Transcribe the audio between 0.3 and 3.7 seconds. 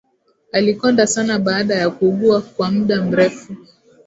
Alikonda sana baada ya kuugua kwa muda mrefu